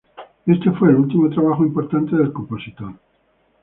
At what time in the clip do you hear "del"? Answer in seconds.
2.15-2.33